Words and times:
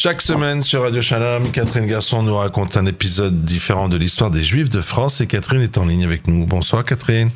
Chaque 0.00 0.22
semaine 0.22 0.62
sur 0.62 0.82
Radio 0.82 1.02
Shalom, 1.02 1.50
Catherine 1.50 1.86
Garçon 1.86 2.22
nous 2.22 2.36
raconte 2.36 2.76
un 2.76 2.86
épisode 2.86 3.44
différent 3.44 3.88
de 3.88 3.96
l'histoire 3.96 4.30
des 4.30 4.44
Juifs 4.44 4.70
de 4.70 4.80
France 4.80 5.20
et 5.20 5.26
Catherine 5.26 5.60
est 5.60 5.76
en 5.76 5.86
ligne 5.86 6.04
avec 6.04 6.28
nous. 6.28 6.46
Bonsoir 6.46 6.84
Catherine. 6.84 7.30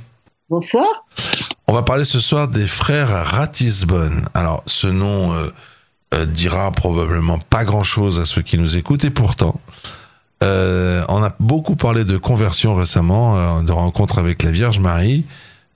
Bonsoir. 0.49 0.87
On 1.67 1.73
va 1.73 1.83
parler 1.83 2.05
ce 2.05 2.21
soir 2.21 2.47
des 2.47 2.69
frères 2.69 3.09
Ratisbonne. 3.09 4.27
Alors 4.33 4.63
ce 4.67 4.87
nom 4.87 5.33
euh, 5.33 5.49
euh, 6.15 6.25
dira 6.25 6.71
probablement 6.71 7.37
pas 7.51 7.65
grand-chose 7.65 8.21
à 8.21 8.27
ceux 8.27 8.43
qui 8.43 8.59
nous 8.59 8.77
écoutent 8.77 9.05
et 9.05 9.11
pourtant 9.11 9.61
euh, 10.45 11.03
on 11.09 11.21
a 11.21 11.35
beaucoup 11.41 11.75
parlé 11.75 12.05
de 12.05 12.17
conversion 12.17 12.77
récemment, 12.77 13.65
de 13.65 13.73
rencontre 13.73 14.19
avec 14.19 14.45
la 14.45 14.53
Vierge 14.53 14.79
Marie. 14.79 15.27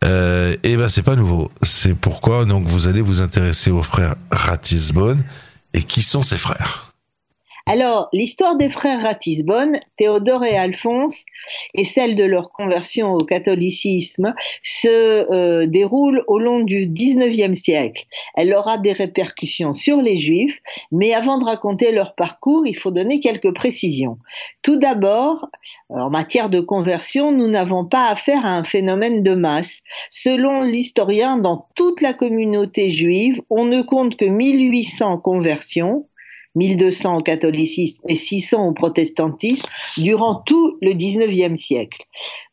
et 0.05 0.77
ben 0.77 0.89
c'est 0.89 1.03
pas 1.03 1.17
nouveau. 1.17 1.51
C'est 1.63 1.97
pourquoi 1.97 2.45
donc 2.45 2.65
vous 2.69 2.87
allez 2.87 3.01
vous 3.01 3.23
intéresser 3.23 3.73
aux 3.73 3.83
frères 3.83 4.15
Ratisbonne 4.31 5.25
et 5.77 5.83
qui 5.83 6.03
sont 6.03 6.23
ses 6.23 6.39
frères? 6.39 6.86
Alors, 7.69 8.09
l'histoire 8.13 8.57
des 8.57 8.71
frères 8.71 9.03
Ratisbonne, 9.03 9.81
Théodore 9.97 10.45
et 10.45 10.57
Alphonse, 10.57 11.25
et 11.75 11.85
celle 11.85 12.15
de 12.15 12.23
leur 12.23 12.53
conversion 12.53 13.15
au 13.15 13.25
catholicisme, 13.25 14.35
se 14.63 15.33
euh, 15.33 15.67
déroule 15.67 16.23
au 16.29 16.39
long 16.39 16.61
du 16.61 16.87
19e 16.87 17.57
siècle. 17.57 18.05
Elle 18.37 18.55
aura 18.55 18.79
des 18.79 18.93
répercussions 18.93 19.73
sur 19.75 20.01
les 20.01 20.17
Juifs, 20.17 20.61
mais 20.93 21.13
avant 21.13 21.39
de 21.39 21.45
raconter 21.45 21.91
leur 21.91 22.15
parcours, 22.15 22.69
il 22.69 22.77
faut 22.77 22.93
donner 22.93 23.19
quelques 23.19 23.53
précisions. 23.53 24.19
Tout 24.63 24.77
d'abord, 24.77 25.51
en 25.89 26.09
matière 26.09 26.51
de 26.51 26.61
conversion, 26.61 27.33
nous 27.33 27.49
n'avons 27.49 27.85
pas 27.85 28.07
affaire 28.07 28.47
à 28.47 28.57
un 28.57 28.63
phénomène 28.65 29.25
de 29.25 29.35
masse. 29.35 29.83
Selon 30.09 30.61
l'historien, 30.61 31.37
dans 31.37 31.67
toute 31.75 32.01
la 32.01 32.13
communauté 32.13 32.91
juive, 32.91 33.43
on 33.51 33.65
ne 33.65 33.83
compte 33.83 34.17
que 34.17 34.25
1800 34.25 35.19
conversions 35.19 36.07
1200 36.57 37.19
au 37.19 37.23
catholicisme 37.23 38.03
et 38.09 38.17
600 38.17 38.69
au 38.69 38.73
protestantisme 38.73 39.67
durant 39.99 40.43
tout 40.45 40.77
le 40.83 40.93
19e 40.93 41.57
siècle. 41.57 42.05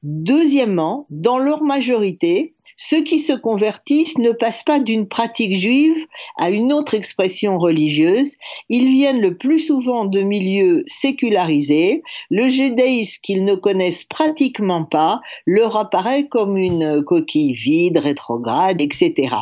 Deuxièmement, 0.04 1.08
dans 1.10 1.40
leur 1.40 1.64
majorité, 1.64 2.54
ceux 2.78 3.04
qui 3.04 3.20
se 3.20 3.34
convertissent 3.34 4.18
ne 4.18 4.32
passent 4.32 4.64
pas 4.64 4.80
d'une 4.80 5.08
pratique 5.08 5.56
juive 5.56 6.06
à 6.38 6.50
une 6.50 6.74
autre 6.74 6.96
expression 6.96 7.58
religieuse. 7.58 8.36
Ils 8.70 8.90
viennent 8.90 9.22
le 9.22 9.38
plus 9.38 9.60
souvent 9.60 10.06
de 10.06 10.22
milieux 10.22 10.84
sécularisés. 10.88 12.04
Le 12.30 12.48
judaïsme 12.48 13.22
qu'ils 13.22 13.46
ne 13.46 13.56
connaissent 13.56 14.04
pratiquement 14.04 14.86
pas 14.86 15.22
leur 15.46 15.78
apparaît 15.78 16.28
comme 16.28 16.58
une 16.58 17.04
coquille 17.04 17.54
vide, 17.54 18.00
rétrograde, 18.00 18.82
etc. 18.82 19.34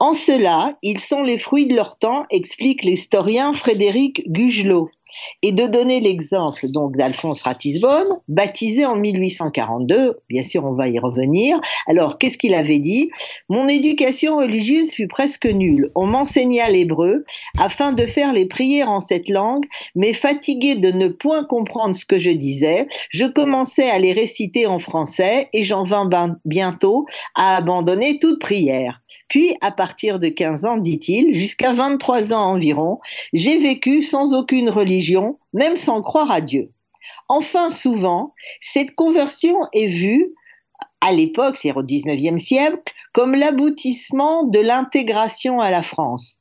En 0.00 0.14
cela, 0.14 0.78
ils 0.82 1.00
sont 1.00 1.22
les 1.22 1.38
fruits 1.38 1.66
de 1.66 1.74
leur 1.74 1.98
temps, 1.98 2.24
explique 2.30 2.84
l'historien 2.84 3.52
Frédéric 3.52 4.22
Gugelot 4.30 4.90
et 5.42 5.52
de 5.52 5.66
donner 5.66 6.00
l'exemple 6.00 6.68
donc 6.68 6.96
d'Alphonse 6.96 7.42
Ratisbonne, 7.42 8.08
baptisé 8.28 8.84
en 8.84 8.96
1842. 8.96 10.18
Bien 10.28 10.42
sûr, 10.42 10.64
on 10.64 10.74
va 10.74 10.88
y 10.88 10.98
revenir. 10.98 11.60
Alors, 11.86 12.18
qu'est-ce 12.18 12.38
qu'il 12.38 12.54
avait 12.54 12.78
dit 12.78 13.10
Mon 13.48 13.68
éducation 13.68 14.38
religieuse 14.38 14.92
fut 14.92 15.08
presque 15.08 15.46
nulle. 15.46 15.90
On 15.94 16.06
m'enseigna 16.06 16.68
l'hébreu 16.70 17.24
afin 17.58 17.92
de 17.92 18.06
faire 18.06 18.32
les 18.32 18.46
prières 18.46 18.90
en 18.90 19.00
cette 19.00 19.28
langue, 19.28 19.64
mais 19.94 20.12
fatigué 20.12 20.74
de 20.74 20.90
ne 20.90 21.08
point 21.08 21.44
comprendre 21.44 21.94
ce 21.94 22.04
que 22.04 22.18
je 22.18 22.30
disais, 22.30 22.86
je 23.10 23.24
commençais 23.24 23.88
à 23.88 23.98
les 23.98 24.12
réciter 24.12 24.66
en 24.66 24.78
français 24.78 25.48
et 25.52 25.64
j'en 25.64 25.84
vins 25.84 26.08
bientôt 26.44 27.06
à 27.34 27.56
abandonner 27.56 28.18
toute 28.18 28.40
prière. 28.40 29.00
Puis, 29.28 29.54
à 29.60 29.70
partir 29.70 30.18
de 30.18 30.28
15 30.28 30.64
ans, 30.64 30.76
dit-il, 30.78 31.34
jusqu'à 31.34 31.72
23 31.72 32.32
ans 32.32 32.52
environ, 32.52 32.98
j'ai 33.32 33.58
vécu 33.58 34.02
sans 34.02 34.34
aucune 34.34 34.70
religion 34.70 34.97
même 35.52 35.76
sans 35.76 36.02
croire 36.02 36.30
à 36.30 36.40
Dieu. 36.40 36.72
Enfin, 37.28 37.70
souvent, 37.70 38.34
cette 38.60 38.94
conversion 38.94 39.58
est 39.72 39.86
vue, 39.86 40.34
à 41.00 41.12
l'époque, 41.12 41.56
c'est 41.56 41.72
au 41.72 41.82
XIXe 41.82 42.42
siècle, 42.42 42.92
comme 43.12 43.34
l'aboutissement 43.34 44.44
de 44.44 44.58
l'intégration 44.58 45.60
à 45.60 45.70
la 45.70 45.82
France, 45.82 46.40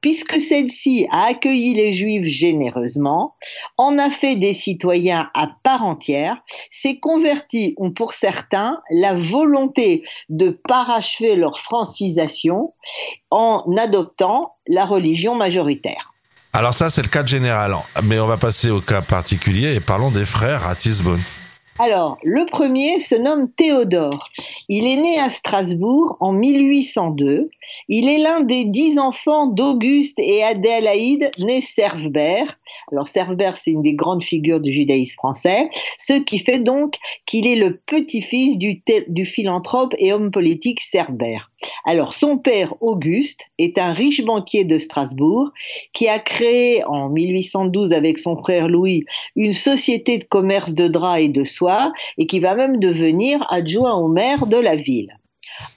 puisque 0.00 0.40
celle-ci 0.40 1.06
a 1.10 1.26
accueilli 1.26 1.74
les 1.74 1.92
Juifs 1.92 2.24
généreusement, 2.24 3.34
en 3.76 3.98
a 3.98 4.10
fait 4.10 4.36
des 4.36 4.54
citoyens 4.54 5.30
à 5.34 5.48
part 5.62 5.84
entière, 5.84 6.42
ces 6.70 7.00
convertis 7.00 7.74
ont 7.76 7.92
pour 7.92 8.14
certains 8.14 8.80
la 8.90 9.14
volonté 9.14 10.04
de 10.30 10.58
parachever 10.66 11.36
leur 11.36 11.60
francisation 11.60 12.74
en 13.30 13.64
adoptant 13.76 14.54
la 14.66 14.86
religion 14.86 15.34
majoritaire. 15.34 16.11
Alors 16.54 16.74
ça, 16.74 16.90
c'est 16.90 17.02
le 17.02 17.08
cas 17.08 17.24
général. 17.24 17.74
Mais 18.04 18.18
on 18.20 18.26
va 18.26 18.36
passer 18.36 18.70
au 18.70 18.80
cas 18.80 19.00
particulier 19.00 19.74
et 19.74 19.80
parlons 19.80 20.10
des 20.10 20.26
frères 20.26 20.62
Ratisbonne. 20.62 21.22
Alors, 21.78 22.18
le 22.22 22.44
premier 22.44 23.00
se 23.00 23.14
nomme 23.14 23.50
Théodore. 23.50 24.28
Il 24.68 24.86
est 24.86 24.98
né 24.98 25.18
à 25.18 25.30
Strasbourg 25.30 26.18
en 26.20 26.32
1802. 26.32 27.50
Il 27.88 28.08
est 28.08 28.18
l'un 28.18 28.42
des 28.42 28.66
dix 28.66 28.98
enfants 28.98 29.46
d'Auguste 29.46 30.18
et 30.18 30.44
Adélaïde, 30.44 31.30
nés 31.38 31.62
Cervebert. 31.62 32.58
Alors, 32.92 33.08
Cervebert, 33.08 33.56
c'est 33.56 33.70
une 33.70 33.80
des 33.80 33.94
grandes 33.94 34.22
figures 34.22 34.60
du 34.60 34.72
judaïsme 34.72 35.14
français, 35.14 35.70
ce 35.98 36.12
qui 36.12 36.40
fait 36.40 36.58
donc 36.58 36.96
qu'il 37.24 37.46
est 37.46 37.56
le 37.56 37.78
petit-fils 37.86 38.58
du, 38.58 39.24
philanthrope 39.24 39.94
et 39.98 40.12
homme 40.12 40.30
politique 40.30 40.82
Cerbère. 40.82 41.51
Alors, 41.84 42.12
son 42.12 42.38
père, 42.38 42.74
Auguste, 42.80 43.40
est 43.58 43.78
un 43.78 43.92
riche 43.92 44.24
banquier 44.24 44.64
de 44.64 44.78
Strasbourg 44.78 45.50
qui 45.92 46.08
a 46.08 46.18
créé 46.18 46.84
en 46.84 47.08
1812 47.08 47.92
avec 47.92 48.18
son 48.18 48.36
frère 48.36 48.68
Louis 48.68 49.04
une 49.36 49.52
société 49.52 50.18
de 50.18 50.24
commerce 50.24 50.74
de 50.74 50.88
draps 50.88 51.22
et 51.22 51.28
de 51.28 51.44
soie 51.44 51.92
et 52.18 52.26
qui 52.26 52.40
va 52.40 52.54
même 52.54 52.78
devenir 52.78 53.46
adjoint 53.50 53.94
au 53.94 54.08
maire 54.08 54.46
de 54.46 54.56
la 54.56 54.76
ville. 54.76 55.18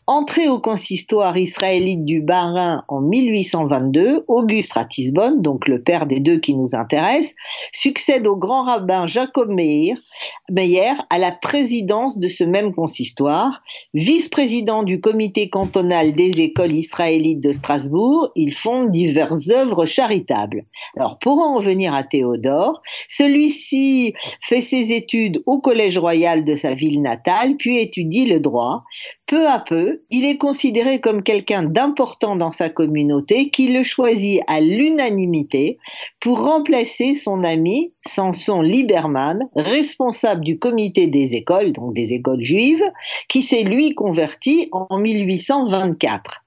Entré 0.07 0.47
au 0.47 0.59
consistoire 0.59 1.35
israélite 1.35 2.05
du 2.05 2.21
Bas-Rhin 2.21 2.83
en 2.87 3.01
1822, 3.01 4.25
Auguste 4.27 4.73
Ratisbonne, 4.73 5.41
donc 5.41 5.67
le 5.67 5.81
père 5.81 6.05
des 6.05 6.19
deux 6.19 6.37
qui 6.37 6.53
nous 6.53 6.75
intéressent, 6.75 7.33
succède 7.71 8.27
au 8.27 8.35
grand 8.35 8.63
rabbin 8.63 9.07
Jacob 9.07 9.49
Meyer 9.49 9.95
à 11.09 11.17
la 11.17 11.31
présidence 11.31 12.19
de 12.19 12.27
ce 12.27 12.43
même 12.43 12.71
consistoire. 12.71 13.63
Vice-président 13.95 14.83
du 14.83 15.01
comité 15.01 15.49
cantonal 15.49 16.13
des 16.13 16.39
écoles 16.39 16.73
israélites 16.73 17.41
de 17.41 17.51
Strasbourg, 17.51 18.31
il 18.35 18.53
fonde 18.53 18.91
diverses 18.91 19.49
œuvres 19.49 19.87
charitables. 19.87 20.65
Alors 20.95 21.17
pour 21.17 21.39
en 21.39 21.55
revenir 21.55 21.95
à 21.95 22.03
Théodore, 22.03 22.81
celui-ci 23.09 24.13
fait 24.41 24.61
ses 24.61 24.93
études 24.93 25.41
au 25.47 25.59
Collège 25.59 25.97
royal 25.97 26.45
de 26.45 26.55
sa 26.55 26.75
ville 26.75 27.01
natale, 27.01 27.57
puis 27.57 27.79
étudie 27.79 28.27
le 28.27 28.39
droit. 28.39 28.83
Peu 29.27 29.47
à 29.47 29.57
peu, 29.57 30.03
il 30.11 30.23
est 30.23 30.37
considéré 30.37 31.01
comme 31.01 31.23
quelqu'un 31.23 31.63
d'important 31.63 32.35
dans 32.35 32.51
sa 32.51 32.69
communauté 32.69 33.49
qui 33.49 33.73
le 33.73 33.81
choisit 33.81 34.41
à 34.45 34.61
l'unanimité 34.61 35.79
pour 36.19 36.43
remplacer 36.43 37.15
son 37.15 37.43
ami 37.43 37.93
Samson 38.05 38.61
Lieberman, 38.61 39.39
responsable 39.55 40.41
du 40.41 40.59
comité 40.59 41.07
des 41.07 41.33
écoles, 41.33 41.71
donc 41.71 41.93
des 41.93 42.13
écoles 42.13 42.43
juives, 42.43 42.83
qui 43.27 43.41
s'est 43.41 43.63
lui 43.63 43.95
converti 43.95 44.69
en 44.71 44.99
1824. 44.99 46.44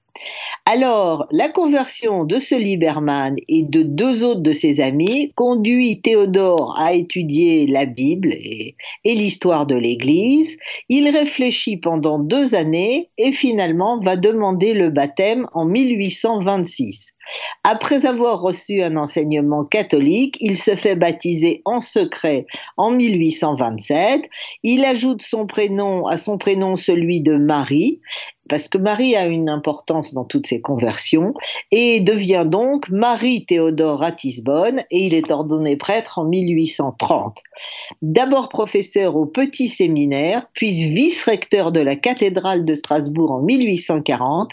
Alors, 0.65 1.27
la 1.31 1.49
conversion 1.49 2.25
de 2.25 2.39
ce 2.39 2.53
Lieberman 2.53 3.35
et 3.47 3.63
de 3.63 3.81
deux 3.81 4.23
autres 4.23 4.41
de 4.41 4.53
ses 4.53 4.81
amis 4.81 5.31
conduit 5.35 6.01
Théodore 6.01 6.75
à 6.77 6.93
étudier 6.93 7.65
la 7.65 7.85
Bible 7.85 8.33
et, 8.33 8.75
l'histoire 9.03 9.65
de 9.65 9.75
l'Église. 9.75 10.57
Il 10.87 11.09
réfléchit 11.09 11.77
pendant 11.77 12.19
deux 12.19 12.53
années 12.53 13.09
et 13.17 13.31
finalement 13.31 13.99
va 13.99 14.15
demander 14.15 14.73
le 14.73 14.89
baptême 14.89 15.47
en 15.53 15.65
1826. 15.65 17.15
Après 17.63 18.05
avoir 18.05 18.41
reçu 18.41 18.81
un 18.81 18.95
enseignement 18.95 19.63
catholique, 19.63 20.37
il 20.39 20.57
se 20.57 20.75
fait 20.75 20.95
baptiser 20.95 21.61
en 21.65 21.79
secret 21.79 22.45
en 22.77 22.91
1827. 22.91 24.29
Il 24.63 24.85
ajoute 24.85 25.21
son 25.21 25.45
prénom 25.45 26.05
à 26.05 26.17
son 26.17 26.37
prénom 26.37 26.75
celui 26.75 27.21
de 27.21 27.35
Marie 27.35 28.01
parce 28.49 28.67
que 28.67 28.77
Marie 28.77 29.15
a 29.15 29.25
une 29.25 29.49
importance 29.49 30.13
dans 30.13 30.25
toutes 30.25 30.47
ces 30.47 30.59
conversions 30.59 31.33
et 31.71 31.99
devient 31.99 32.45
donc 32.45 32.89
Marie 32.89 33.45
Théodore 33.45 33.99
Ratisbonne 33.99 34.83
et 34.91 35.05
il 35.05 35.13
est 35.13 35.31
ordonné 35.31 35.77
prêtre 35.77 36.19
en 36.19 36.25
1830. 36.25 37.37
D'abord 38.01 38.49
professeur 38.49 39.15
au 39.15 39.25
petit 39.25 39.67
séminaire, 39.67 40.47
puis 40.53 40.71
vice-recteur 40.71 41.71
de 41.71 41.79
la 41.79 41.95
cathédrale 41.95 42.65
de 42.65 42.75
Strasbourg 42.75 43.31
en 43.31 43.41
1840, 43.41 44.51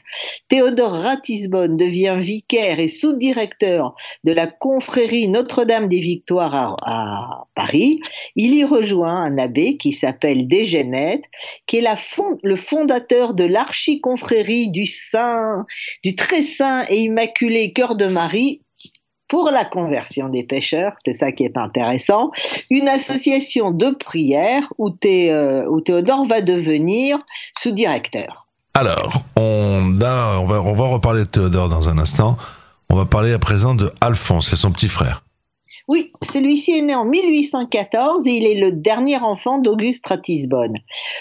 Théodore 0.48 0.92
Ratisbonne 0.92 1.76
devient 1.76 2.18
vicaire 2.20 2.78
et 2.78 2.88
sous-directeur 2.88 3.94
de 4.24 4.32
la 4.32 4.46
confrérie 4.46 5.28
Notre-Dame 5.28 5.88
des 5.88 6.00
Victoires 6.00 6.76
à, 6.82 7.46
Paris, 7.54 8.00
il 8.34 8.54
y 8.54 8.64
rejoint 8.64 9.16
un 9.16 9.38
abbé 9.38 9.78
qui 9.78 9.92
s'appelle 9.92 10.46
Desgenettes, 10.46 11.24
qui 11.66 11.78
est 11.78 11.88
le 12.42 12.56
fondateur 12.56 13.32
de 13.34 13.44
l'archiconfrérie 13.86 14.70
du 14.70 14.86
Saint, 14.86 15.64
du 16.02 16.14
très 16.14 16.42
saint 16.42 16.84
et 16.88 17.00
immaculé 17.00 17.72
cœur 17.72 17.96
de 17.96 18.06
Marie 18.06 18.60
pour 19.28 19.50
la 19.50 19.64
conversion 19.64 20.28
des 20.28 20.44
pêcheurs, 20.44 20.92
c'est 21.04 21.14
ça 21.14 21.32
qui 21.32 21.42
est 21.42 21.56
intéressant, 21.56 22.30
une 22.70 22.88
association 22.88 23.72
de 23.72 23.90
prière 23.90 24.72
où, 24.78 24.88
euh, 25.04 25.80
Théodore 25.80 26.26
va 26.26 26.40
devenir 26.40 27.18
sous-directeur. 27.58 28.46
Alors, 28.74 29.22
on, 29.36 29.94
va, 29.98 30.38
on 30.40 30.74
va 30.74 30.86
reparler 30.86 31.22
de 31.22 31.28
Théodore 31.28 31.68
dans 31.68 31.88
un 31.88 31.98
instant. 31.98 32.36
On 32.88 32.94
va 32.94 33.04
parler 33.04 33.32
à 33.32 33.38
présent 33.40 33.74
de 33.74 33.90
Alphonse 34.00 34.52
et 34.52 34.56
son 34.56 34.70
petit 34.70 34.88
frère. 34.88 35.25
Oui, 35.88 36.10
celui-ci 36.32 36.72
est 36.72 36.82
né 36.82 36.96
en 36.96 37.04
1814 37.04 38.26
et 38.26 38.32
il 38.32 38.44
est 38.44 38.58
le 38.58 38.72
dernier 38.72 39.18
enfant 39.18 39.58
d'Auguste 39.58 40.04
Ratisbonne. 40.04 40.78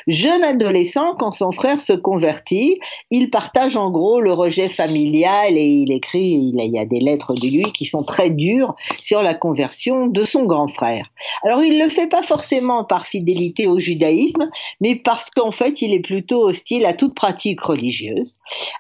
Jeune 0.08 0.44
adolescent, 0.44 1.14
quand 1.20 1.34
son 1.34 1.52
frère 1.52 1.80
se 1.80 1.94
convertit, 1.94 2.80
il 3.12 3.30
partage 3.30 3.78
en 3.78 3.92
gros 3.92 4.20
le 4.20 4.34
rejet 4.34 4.68
familial 4.68 5.56
et 5.56 5.66
il 5.66 5.92
écrit, 5.92 6.32
il 6.32 6.56
y 6.60 6.80
a 6.80 6.86
des 6.86 7.00
lettres 7.00 7.36
de 7.36 7.48
lui 7.48 7.72
qui 7.74 7.86
sont 7.86 8.02
très 8.02 8.32
dures 8.32 8.74
sur 9.02 9.22
la 9.22 9.36
conversion 9.36 10.08
de 10.08 10.26
son 10.26 10.46
grand 10.46 10.68
frère. 10.68 11.06
Alors 11.44 11.62
il 11.62 11.78
ne 11.78 11.84
le 11.84 11.90
fait 11.90 12.08
pas 12.08 12.24
forcément 12.24 12.84
par 12.84 13.06
fidélité 13.06 13.68
au 13.68 13.80
judaïsme, 13.80 14.50
mais 14.82 14.96
parce 14.96 15.30
qu'en 15.30 15.52
fait 15.52 15.84
il 15.84 15.94
est 15.94 16.00
plutôt 16.00 16.42
hostile 16.42 16.88
à 16.88 16.94
toute 16.94 17.14
pratique 17.14 17.62
religieuse. 17.62 18.40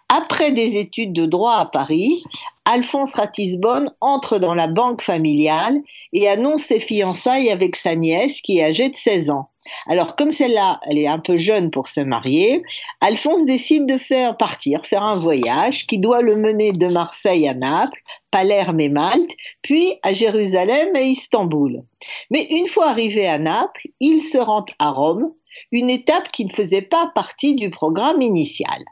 Après 0.09 0.51
des 0.51 0.77
études 0.77 1.13
de 1.13 1.27
droit 1.27 1.57
à 1.57 1.65
Paris, 1.65 2.23
Alphonse 2.65 3.13
Ratisbonne 3.13 3.91
entre 4.01 4.39
dans 4.39 4.55
la 4.55 4.67
banque 4.67 5.01
familiale 5.01 5.79
et 6.13 6.27
annonce 6.27 6.63
ses 6.63 6.79
fiançailles 6.79 7.49
avec 7.49 7.75
sa 7.75 7.95
nièce 7.95 8.41
qui 8.41 8.57
est 8.57 8.63
âgée 8.63 8.89
de 8.89 8.95
16 8.95 9.29
ans. 9.29 9.49
Alors, 9.87 10.15
comme 10.15 10.31
celle-là, 10.31 10.79
elle 10.87 10.99
est 10.99 11.07
un 11.07 11.19
peu 11.19 11.37
jeune 11.37 11.71
pour 11.71 11.87
se 11.87 11.99
marier, 11.99 12.61
Alphonse 13.01 13.45
décide 13.45 13.87
de 13.87 13.97
faire 13.97 14.37
partir, 14.37 14.85
faire 14.85 15.03
un 15.03 15.15
voyage 15.15 15.87
qui 15.87 15.97
doit 15.97 16.21
le 16.21 16.35
mener 16.35 16.71
de 16.71 16.87
Marseille 16.87 17.47
à 17.47 17.53
Naples, 17.53 17.99
Palerme 18.29 18.79
et 18.79 18.89
Malte, 18.89 19.31
puis 19.61 19.95
à 20.03 20.13
Jérusalem 20.13 20.95
et 20.95 21.05
Istanbul. 21.05 21.83
Mais 22.29 22.45
une 22.51 22.67
fois 22.67 22.89
arrivé 22.89 23.27
à 23.27 23.39
Naples, 23.39 23.87
il 23.99 24.21
se 24.21 24.37
rend 24.37 24.65
à 24.77 24.91
Rome, 24.91 25.31
une 25.71 25.89
étape 25.89 26.31
qui 26.31 26.45
ne 26.45 26.53
faisait 26.53 26.81
pas 26.81 27.11
partie 27.15 27.55
du 27.55 27.69
programme 27.69 28.21
initial. 28.21 28.83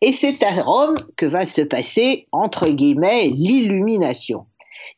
Et 0.00 0.12
c'est 0.12 0.42
à 0.42 0.62
Rome 0.62 0.96
que 1.16 1.26
va 1.26 1.46
se 1.46 1.62
passer, 1.62 2.26
entre 2.32 2.68
guillemets, 2.68 3.28
l'illumination. 3.28 4.46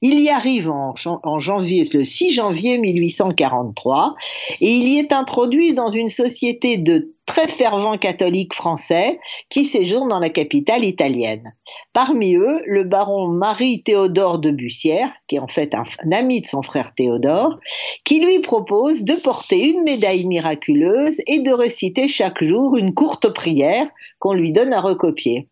Il 0.03 0.21
y 0.21 0.29
arrive 0.29 0.71
en, 0.71 1.39
janvier, 1.39 1.89
le 1.93 2.05
6 2.05 2.35
janvier 2.35 2.79
1843, 2.79 4.15
et 4.61 4.71
il 4.71 4.89
y 4.89 4.99
est 4.99 5.13
introduit 5.13 5.75
dans 5.75 5.91
une 5.91 6.09
société 6.09 6.77
de 6.77 7.15
très 7.27 7.49
fervents 7.49 7.99
catholiques 7.99 8.55
français 8.55 9.19
qui 9.51 9.65
séjournent 9.65 10.09
dans 10.09 10.21
la 10.21 10.31
capitale 10.31 10.85
italienne. 10.85 11.55
Parmi 11.93 12.37
eux, 12.37 12.63
le 12.67 12.85
baron 12.85 13.29
Marie-Théodore 13.29 14.39
de 14.39 14.53
Bussière, 14.53 15.13
qui 15.27 15.37
est 15.37 15.41
en 15.41 15.49
fait 15.49 15.75
un, 15.75 15.85
ami 16.13 16.41
de 16.41 16.47
son 16.47 16.63
frère 16.63 16.95
Théodore, 16.95 17.59
qui 18.05 18.21
lui 18.25 18.39
propose 18.39 19.03
de 19.03 19.15
porter 19.15 19.71
une 19.71 19.83
médaille 19.83 20.25
miraculeuse 20.25 21.21
et 21.27 21.41
de 21.41 21.51
réciter 21.51 22.07
chaque 22.07 22.43
jour 22.43 22.77
une 22.77 22.95
courte 22.95 23.29
prière 23.29 23.89
qu'on 24.21 24.33
lui 24.33 24.53
donne 24.53 24.73
à 24.73 24.81
recopier. 24.81 25.49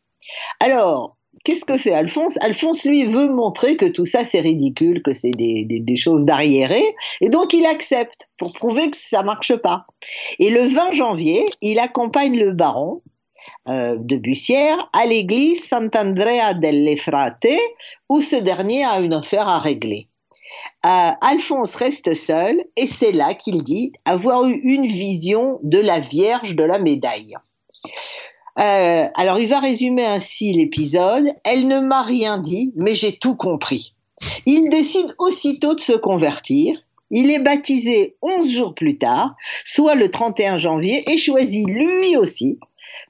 Alors, 0.61 1.17
qu'est-ce 1.45 1.65
que 1.65 1.79
fait 1.79 1.93
Alphonse? 1.93 2.37
Alphonse, 2.41 2.85
lui, 2.85 3.05
veut 3.05 3.29
montrer 3.29 3.77
que 3.77 3.87
tout 3.87 4.07
ça, 4.07 4.25
c'est 4.25 4.41
ridicule, 4.41 5.03
que 5.03 5.15
c'est 5.15 5.31
des, 5.31 5.97
choses 5.97 6.25
d'arriérés, 6.25 6.97
et 7.21 7.29
donc 7.29 7.53
il 7.53 7.67
accepte 7.67 8.29
pour 8.37 8.53
prouver 8.53 8.91
que 8.91 8.97
ça 8.97 9.23
marche 9.23 9.55
pas. 9.57 9.87
Et 10.39 10.51
le 10.51 10.67
20 10.67 10.93
janvier, 10.93 11.47
il 11.61 11.79
accompagne 11.79 12.37
le 12.37 12.53
baron 12.53 13.03
euh, 13.69 13.97
de 13.99 14.17
Bussière 14.17 14.91
à 14.93 15.07
l'église 15.07 15.65
Sant'Andrea 15.65 16.55
delle 16.55 16.99
Frate, 16.99 17.47
où 18.09 18.21
ce 18.21 18.37
dernier 18.37 18.85
a 18.85 19.01
une 19.01 19.15
affaire 19.15 19.49
à 19.49 19.61
régler. 19.61 20.09
Euh, 20.87 21.11
Alphonse 21.21 21.75
reste 21.75 22.15
seul, 22.15 22.65
et 22.77 22.87
c'est 22.87 23.13
là 23.13 23.35
qu'il 23.35 23.63
dit 23.63 23.93
avoir 24.05 24.45
eu 24.47 24.55
une 24.55 24.87
vision 24.87 25.61
de 25.63 25.79
la 25.79 26.01
Vierge 26.01 26.57
de 26.57 26.65
la 26.65 26.79
médaille. 26.79 27.37
Euh, 28.59 29.09
alors 29.15 29.39
il 29.39 29.49
va 29.49 29.61
résumer 29.61 30.05
ainsi 30.05 30.53
l'épisode. 30.53 31.33
Elle 31.45 31.67
ne 31.67 31.81
m'a 31.81 32.03
rien 32.03 32.39
dit, 32.39 32.73
mais 32.77 32.95
j'ai 32.95 33.17
tout 33.17 33.37
compris. 33.37 33.95
Il 34.47 34.71
décide 34.71 35.15
aussitôt 35.19 35.75
de 35.75 35.81
se 35.81 35.93
convertir. 35.93 36.77
Il 37.11 37.31
est 37.31 37.39
baptisé 37.39 38.17
11 38.23 38.49
jours 38.49 38.75
plus 38.75 38.99
tard, 38.99 39.37
soit 39.65 39.95
le 39.95 40.11
31 40.11 40.59
janvier, 40.59 41.09
et 41.11 41.19
choisit 41.19 41.69
lui 41.69 42.17
aussi 42.17 42.59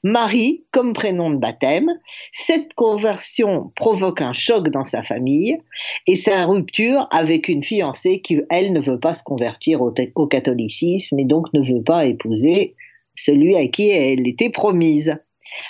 Marie 0.02 0.64
comme 0.70 0.92
prénom 0.92 1.30
de 1.30 1.36
baptême. 1.36 1.90
Cette 2.32 2.74
conversion 2.74 3.72
provoque 3.74 4.20
un 4.20 4.32
choc 4.32 4.68
dans 4.68 4.84
sa 4.84 5.02
famille 5.02 5.58
et 6.06 6.16
sa 6.16 6.44
rupture 6.46 7.08
avec 7.10 7.48
une 7.48 7.62
fiancée 7.62 8.20
qui, 8.20 8.40
elle, 8.50 8.72
ne 8.72 8.80
veut 8.80 9.00
pas 9.00 9.14
se 9.14 9.22
convertir 9.22 9.82
au, 9.82 9.94
au 10.14 10.26
catholicisme 10.26 11.18
et 11.18 11.24
donc 11.24 11.52
ne 11.52 11.60
veut 11.60 11.82
pas 11.82 12.06
épouser 12.06 12.74
celui 13.14 13.56
à 13.56 13.66
qui 13.68 13.90
elle 13.90 14.26
était 14.26 14.50
promise. 14.50 15.16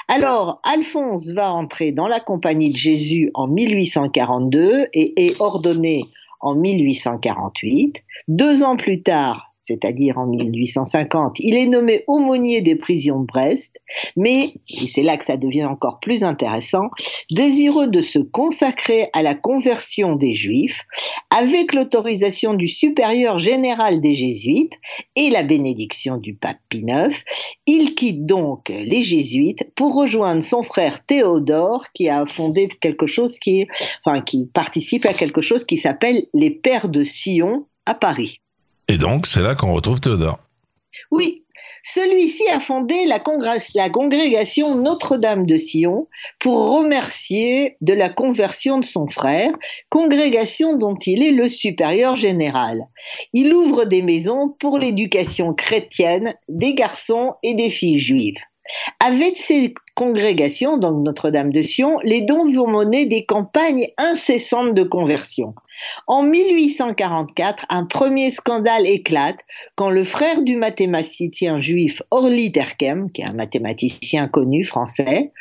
Alors, 0.09 0.61
Alphonse 0.63 1.31
va 1.31 1.53
entrer 1.53 1.93
dans 1.93 2.09
la 2.09 2.21
compagnie 2.21 2.71
de 2.71 2.77
Jésus 2.77 3.31
en 3.35 3.47
1842 3.47 4.89
et 4.93 5.27
est 5.27 5.41
ordonné 5.41 6.05
en 6.41 6.55
1848. 6.55 8.03
Deux 8.29 8.63
ans 8.63 8.77
plus 8.77 9.03
tard, 9.03 9.54
c'est-à-dire 9.65 10.19
en 10.19 10.27
1850, 10.27 11.37
il 11.41 11.55
est 11.55 11.67
nommé 11.67 12.05
aumônier 12.07 12.61
des 12.61 12.77
prisons 12.77 13.21
de 13.21 13.27
Brest, 13.27 13.77
mais, 14.15 14.53
et 14.69 14.87
c'est 14.89 15.03
là 15.03 15.17
que 15.17 15.25
ça 15.25 15.39
devient 15.39 15.65
encore 15.65 16.01
plus 16.01 16.23
intéressant, 16.23 16.91
désireux 17.31 17.89
de 17.89 18.03
se 18.03 18.19
consacrer 18.19 19.09
à 19.15 19.23
la 19.23 19.35
conversion 19.35 20.17
des 20.17 20.35
Juifs, 20.35 20.83
avec 21.31 21.73
l'autorisation 21.73 22.53
du 22.53 22.69
supérieur 22.69 23.39
général 23.39 24.03
des 24.03 24.13
Jésuites 24.13 24.75
et 25.17 25.31
la 25.31 25.43
bénédiction 25.43 26.19
du 26.19 26.35
pape 26.35 26.59
Pie 26.69 26.85
IX, 26.87 27.15
il 27.67 27.95
quitte 27.95 28.27
donc 28.27 28.69
les 28.69 29.03
Jésuites 29.03 29.67
pour 29.75 29.95
rejoindre 29.95 30.43
son 30.43 30.63
frère 30.63 31.05
Théodore, 31.07 31.87
qui 31.95 32.11
a 32.11 32.27
fondé 32.27 32.69
quelque 32.83 33.07
chose 33.07 33.39
qui, 33.39 33.67
enfin, 34.05 34.21
qui 34.21 34.45
participe 34.45 35.07
à 35.07 35.15
quelque 35.15 35.41
chose 35.41 35.65
qui 35.65 35.79
s'appelle 35.79 36.27
les 36.35 36.51
Pères 36.51 36.91
de 36.91 37.03
Sion 37.03 37.67
à 37.87 37.95
Paris. 37.95 38.41
Et 38.89 38.99
donc, 38.99 39.27
c'est 39.27 39.43
là 39.43 39.55
qu'on 39.55 39.73
retrouve 39.73 40.01
Théodore. 40.01 40.39
Oui, 41.11 41.45
celui-ci 41.87 42.49
a 42.49 42.61
fondé 42.61 43.05
la, 43.05 43.21
congrégation 43.91 44.75
Notre-Dame 44.77 45.47
de 45.47 45.57
Sion 45.57 46.09
pour 46.39 46.79
remercier 46.79 47.77
de 47.83 47.93
la 47.93 48.09
conversion 48.09 48.79
de 48.79 48.87
son 48.87 49.07
frère, 49.07 49.51
congrégation 49.91 50.79
dont 50.79 50.97
il 51.07 51.23
est 51.23 51.31
le 51.31 51.51
supérieur 51.51 52.17
général. 52.17 52.87
Il 53.35 53.53
ouvre 53.53 53.85
des 53.85 54.01
maisons 54.01 54.55
pour 54.59 54.79
l'éducation 54.79 55.53
chrétienne 55.53 56.35
des 56.49 56.75
garçons 56.75 57.35
et 57.43 57.55
des 57.55 57.71
filles 57.71 58.01
juives. 58.01 58.41
Avec 58.99 59.37
ces 59.37 59.75
congrégations, 59.95 60.77
donc 60.77 61.05
Notre-Dame 61.05 61.53
de 61.53 61.63
Sion, 61.63 61.99
les 62.03 62.23
dons 62.23 62.53
vont 62.53 62.69
mener 62.69 63.07
des 63.07 63.25
campagnes 63.25 63.89
incessantes 63.97 64.75
de 64.75 64.83
conversion. 64.83 65.55
En 66.07 66.23
1844, 66.23 67.67
un 67.69 67.85
premier 67.85 68.31
scandale 68.31 68.87
éclate 68.87 69.39
quand 69.75 69.91
le 69.91 70.05
frère 70.05 70.43
du 70.43 70.57
mathématicien 70.57 71.59
juif 71.59 72.03
Orly 72.11 72.53
Terkem, 72.53 73.11
qui 73.11 73.23
est 73.23 73.29
un 73.29 73.33
mathématicien 73.33 74.29
connu 74.29 74.65
français, 74.65 75.33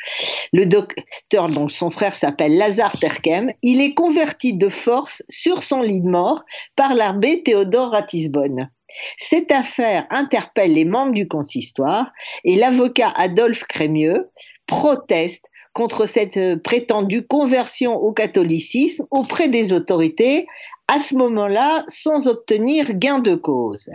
le 0.52 0.66
docteur 0.66 1.48
dont 1.48 1.68
son 1.68 1.90
frère 1.90 2.14
s'appelle 2.14 2.56
Lazare 2.56 2.98
Terkem, 2.98 3.52
il 3.62 3.80
est 3.80 3.94
converti 3.94 4.54
de 4.54 4.68
force 4.68 5.22
sur 5.28 5.62
son 5.62 5.82
lit 5.82 6.00
de 6.00 6.08
mort 6.08 6.44
par 6.76 6.94
l'abbé 6.94 7.42
Théodore 7.42 7.90
Ratisbonne. 7.90 8.70
Cette 9.18 9.50
affaire 9.50 10.06
interpelle 10.10 10.72
les 10.72 10.84
membres 10.84 11.12
du 11.12 11.28
consistoire 11.28 12.12
et 12.44 12.56
l'avocat 12.56 13.12
Adolphe 13.16 13.64
Crémieux 13.64 14.30
proteste 14.66 15.46
contre 15.74 16.08
cette 16.08 16.38
euh, 16.38 16.56
prétendue 16.56 17.26
conversion 17.26 17.94
au 17.96 18.12
catholicisme 18.12 19.06
auprès 19.10 19.48
des 19.48 19.74
autorités 19.74 20.46
à 20.88 20.98
ce 20.98 21.14
moment-là 21.16 21.84
sans 21.88 22.28
obtenir 22.28 22.94
gain 22.94 23.18
de 23.18 23.34
cause. 23.34 23.90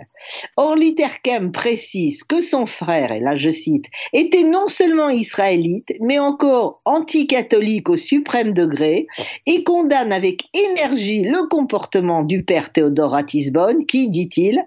Orly 0.57 0.95
Terkem 0.95 1.51
précise 1.51 2.24
que 2.24 2.41
son 2.41 2.65
frère, 2.65 3.12
et 3.12 3.19
là 3.19 3.36
je 3.36 3.50
cite, 3.50 3.86
était 4.12 4.43
non 4.43 4.67
seulement 4.67 5.09
israélite, 5.09 5.93
mais 6.01 6.19
encore 6.19 6.81
anticatholique 6.86 7.89
au 7.89 7.98
suprême 7.98 8.53
degré, 8.53 9.07
et 9.45 9.63
condamne 9.63 10.12
avec 10.12 10.45
énergie 10.53 11.21
le 11.21 11.48
comportement 11.48 12.24
du 12.24 12.43
père 12.43 12.71
Théodore 12.71 13.12
Ratisbonne, 13.12 13.86
qui, 13.86 14.09
dit-il, 14.09 14.59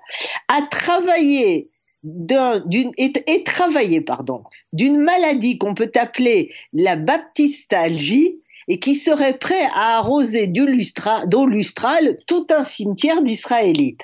a 0.49 0.63
travaillé 0.71 1.72
d'une 2.03 2.93
et, 2.97 3.45
travaillé 3.45 4.01
pardon 4.01 4.43
d'une 4.73 4.99
maladie 4.99 5.59
qu'on 5.59 5.75
peut 5.75 5.93
appeler 5.95 6.53
la 6.73 6.97
baptistalgie 6.97 8.41
et 8.69 8.79
qui 8.79 8.97
serait 8.97 9.39
prêt 9.39 9.67
à 9.75 9.99
arroser 9.99 10.47
d'eau 10.47 11.47
lustrale 11.47 12.19
tout 12.27 12.47
un 12.51 12.65
cimetière 12.65 13.23
d'Israélites. 13.23 14.03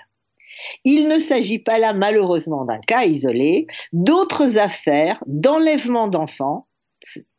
Il 0.85 1.09
ne 1.09 1.21
s'agit 1.21 1.61
pas 1.61 1.79
là 1.79 1.93
malheureusement 1.93 2.65
d'un 2.65 2.81
cas 2.81 3.05
isolé, 3.05 3.67
d'autres 3.93 4.59
affaires 4.59 5.23
d'enlèvement 5.27 6.09
d'enfants 6.09 6.67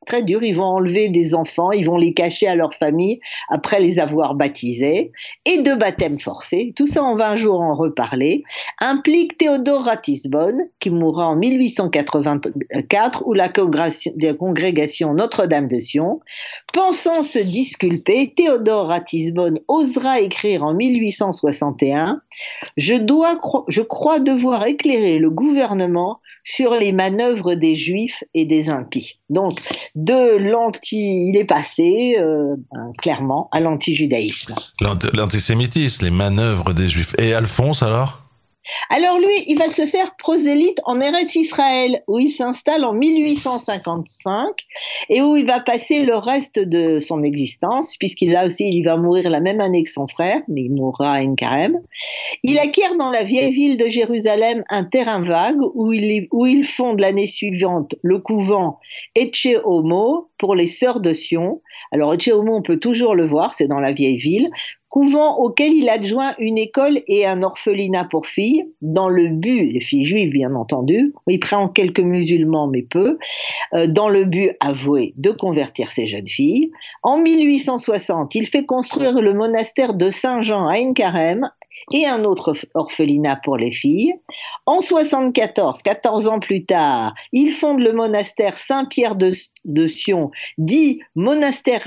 très 0.06 0.24
dur. 0.24 0.44
Ils 0.44 0.56
vont 0.56 0.64
enlever 0.64 1.10
des 1.10 1.36
enfants, 1.36 1.72
ils 1.72 1.86
vont 1.86 1.98
les 1.98 2.14
cacher 2.14 2.48
à 2.48 2.56
leur 2.56 2.74
famille 2.74 3.20
après 3.50 3.80
les 3.80 4.00
avoir 4.00 4.36
baptisés, 4.36 5.12
et 5.46 5.62
de 5.62 5.76
baptêmes 5.76 6.20
forcés. 6.20 6.74
Tout 6.76 6.88
ça, 6.88 7.04
on 7.04 7.16
va 7.16 7.30
un 7.30 7.36
jour 7.36 7.62
en 7.62 7.76
reparler. 7.76 8.44
Implique 8.80 9.38
Théodore 9.38 9.84
Ratisbonne, 9.84 10.62
qui 10.80 10.90
mourra 10.90 11.28
en 11.28 11.36
1884, 11.36 13.24
où 13.26 13.34
la 13.34 13.50
congrégation 13.50 15.14
Notre-Dame 15.14 15.68
de 15.68 15.80
Sion, 15.80 16.20
pensant 16.74 17.24
se 17.24 17.40
disculper, 17.40 18.34
Théodore 18.36 18.88
Ratisbonne 18.88 19.60
osera 19.68 20.22
écrire 20.22 20.64
en 20.64 20.74
1861 20.74 22.22
Je 22.78 22.96
dois, 22.96 23.40
je 23.68 23.82
crois 23.82 24.20
devoir 24.20 24.66
éclairer 24.66 25.20
le 25.20 25.30
gouvernement 25.30 26.20
sur 26.44 26.76
les 26.76 26.92
manœuvres 26.92 27.54
des 27.56 27.76
Juifs 27.76 28.24
et 28.34 28.46
des 28.46 28.70
impies. 28.70 29.20
De 29.96 30.38
l'anti, 30.38 31.30
il 31.30 31.38
est 31.38 31.46
passé 31.46 32.18
euh, 32.20 32.56
ben, 32.72 32.92
clairement 32.98 33.50
à 33.52 33.60
l'anti-judaïsme. 33.60 34.56
L'antisémitisme, 35.14 36.06
les 36.06 36.12
manœuvres 36.12 36.74
des 36.74 36.90
Juifs. 36.90 37.14
Et 37.18 37.34
Alphonse 37.34 37.84
alors? 37.84 38.29
Alors 38.90 39.20
lui, 39.20 39.44
il 39.48 39.58
va 39.58 39.70
se 39.70 39.86
faire 39.86 40.16
prosélyte 40.18 40.80
en 40.86 41.02
Eretz 41.02 41.36
Israël, 41.36 42.04
où 42.08 42.20
il 42.20 42.32
s'installe 42.32 42.84
en 42.84 42.94
1855 42.94 44.50
et 45.10 45.22
où 45.22 45.36
il 45.36 45.46
va 45.46 45.60
passer 45.60 46.02
le 46.02 46.16
reste 46.16 46.60
de 46.60 47.00
son 47.00 47.24
existence, 47.24 47.96
puisqu'il 47.98 48.32
là 48.32 48.46
aussi, 48.46 48.70
il 48.70 48.84
va 48.84 48.98
mourir 48.98 49.30
la 49.30 49.40
même 49.40 49.62
année 49.62 49.84
que 49.84 49.90
son 49.90 50.08
frère, 50.08 50.42
mais 50.48 50.64
il 50.64 50.72
mourra 50.72 51.14
à 51.14 51.26
carême. 51.36 51.80
Il 52.44 52.60
acquiert 52.60 52.96
dans 52.96 53.12
la 53.12 53.24
vieille 53.24 53.52
ville 53.52 53.78
de 53.78 53.90
Jérusalem 53.90 54.64
un 54.70 54.84
terrain 54.84 55.22
vague 55.22 55.60
où 55.74 55.92
il, 55.94 56.28
où 56.32 56.46
il 56.46 56.66
fonde 56.66 57.00
l'année 57.00 57.28
suivante 57.28 57.96
le 58.02 58.20
couvent 58.20 58.80
Etche 59.16 59.48
Homo 59.64 60.29
pour 60.40 60.56
les 60.56 60.68
sœurs 60.68 61.00
de 61.02 61.14
Sion. 61.14 61.62
Alors 61.92 62.14
Etche 62.14 62.30
Homo, 62.30 62.56
on 62.56 62.62
peut 62.64 62.80
toujours 62.80 63.14
le 63.14 63.28
voir, 63.28 63.54
c'est 63.54 63.68
dans 63.68 63.80
la 63.80 63.92
vieille 63.92 64.18
ville 64.18 64.50
couvent 64.90 65.38
auquel 65.38 65.74
il 65.74 65.88
adjoint 65.88 66.34
une 66.40 66.58
école 66.58 67.00
et 67.08 67.26
un 67.26 67.44
orphelinat 67.44 68.06
pour 68.06 68.26
filles, 68.26 68.66
dans 68.82 69.08
le 69.08 69.30
but, 69.30 69.72
les 69.72 69.82
filles 69.82 70.04
juives 70.04 70.32
bien 70.32 70.52
entendu, 70.56 71.14
il 71.28 71.40
prend 71.40 71.70
quelques 71.70 72.00
musulmans 72.00 72.68
mais 72.68 72.82
peu, 72.82 73.18
euh, 73.76 73.88
dans 73.88 74.10
le 74.10 74.26
but 74.26 74.52
avoué 74.60 75.14
de 75.18 75.30
convertir 75.30 75.92
ces 75.92 76.08
jeunes 76.08 76.28
filles. 76.28 76.72
En 77.04 77.20
1860, 77.20 78.34
il 78.36 78.48
fait 78.48 78.66
construire 78.66 79.22
le 79.22 79.34
monastère 79.34 79.94
de 79.94 80.10
Saint-Jean 80.10 80.66
à 80.66 80.74
Incarem 80.74 81.50
et 81.92 82.06
un 82.06 82.24
autre 82.24 82.56
orphelinat 82.74 83.40
pour 83.44 83.58
les 83.58 83.72
filles. 83.72 84.14
En 84.66 84.82
74, 84.82 85.82
14 85.82 86.28
ans 86.28 86.40
plus 86.40 86.66
tard, 86.66 87.14
il 87.32 87.52
fonde 87.52 87.82
le 87.82 87.94
monastère 87.94 88.58
Saint-Pierre 88.58 89.16
de, 89.16 89.88
Sion, 89.88 90.32
dit 90.58 91.02
monastère 91.16 91.82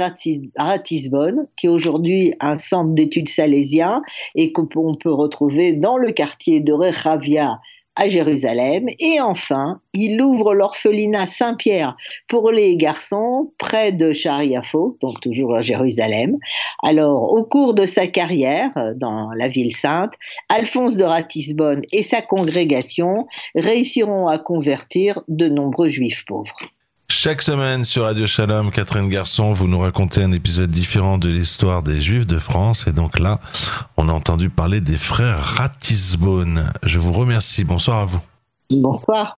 Ratisbonne, 0.57 1.47
qui 1.57 1.67
est 1.67 1.71
aujourd'hui 1.71 2.35
un 2.41 2.59
centre 2.59 2.95
d'études 2.95 3.29
salésien 3.29 4.03
et 4.35 4.53
qu'on 4.53 4.67
peut 4.67 5.13
retrouver 5.13 5.73
dans 5.73 5.97
le 5.97 6.13
quartier 6.13 6.61
de 6.61 6.73
Rechavia 6.73 7.61
à 7.97 8.09
Jérusalem. 8.09 8.89
Et 8.99 9.21
enfin, 9.21 9.81
il 9.93 10.21
ouvre 10.21 10.55
l'orphelinat 10.55 11.27
Saint-Pierre 11.27 11.97
pour 12.29 12.51
les 12.51 12.77
garçons 12.77 13.53
près 13.59 13.93
de 13.93 14.13
Chariafo, 14.13 14.97
donc 15.01 15.21
toujours 15.21 15.57
à 15.57 15.63
Jérusalem. 15.63 16.39
Alors, 16.83 17.33
au 17.33 17.45
cours 17.45 17.75
de 17.75 17.87
sa 17.87 18.07
carrière 18.07 18.71
euh, 18.77 18.95
dans 18.95 19.31
la 19.33 19.49
ville 19.49 19.75
sainte, 19.75 20.15
Alphonse 20.49 20.97
de 20.97 21.05
Ratisbonne 21.05 21.83
et 21.93 22.03
sa 22.03 22.23
congrégation 22.23 23.27
réussiront 23.55 24.27
à 24.27 24.39
convertir 24.39 25.21
de 25.29 25.49
nombreux 25.49 25.89
juifs 25.89 26.25
pauvres. 26.27 26.57
Chaque 27.15 27.43
semaine 27.43 27.85
sur 27.85 28.05
Radio 28.05 28.27
Shalom, 28.27 28.71
Catherine 28.71 29.11
Garçon, 29.11 29.53
vous 29.53 29.69
nous 29.69 29.79
racontez 29.79 30.23
un 30.23 30.33
épisode 30.33 30.71
différent 30.71 31.19
de 31.19 31.29
l'histoire 31.29 31.83
des 31.83 32.01
Juifs 32.01 32.27
de 32.27 32.39
France. 32.39 32.87
Et 32.87 32.93
donc 32.93 33.19
là, 33.19 33.39
on 33.99 34.09
a 34.09 34.13
entendu 34.13 34.49
parler 34.49 34.81
des 34.81 34.97
frères 34.97 35.39
Ratisbonne. 35.39 36.73
Je 36.83 36.99
vous 36.99 37.13
remercie. 37.13 37.65
Bonsoir 37.65 37.99
à 37.99 38.07
vous. 38.07 38.21
Bonsoir. 38.71 39.31